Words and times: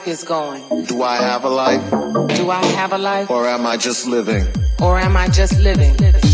life 0.00 0.08
is 0.08 0.24
going. 0.24 0.62
Do 0.86 1.02
I 1.02 1.16
have 1.16 1.44
a 1.44 1.48
life? 1.48 1.90
Do 2.36 2.50
I 2.50 2.64
have 2.76 2.92
a 2.92 2.98
life? 2.98 3.30
Or 3.30 3.46
am 3.46 3.66
I 3.66 3.76
just 3.76 4.06
living? 4.06 4.46
Or 4.80 4.98
am 4.98 5.16
I 5.16 5.28
just 5.28 5.58
living? 5.58 5.96
living. 5.96 6.29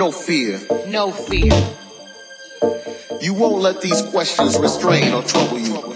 no 0.00 0.10
fear. 0.10 0.58
No 0.86 1.12
fear. 1.12 1.52
You 3.20 3.34
won't 3.34 3.60
let 3.60 3.82
these 3.82 4.00
questions 4.00 4.58
restrain 4.58 5.12
or 5.12 5.22
trouble 5.22 5.58
you. 5.58 5.89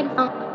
him 0.00 0.12
up. 0.16 0.49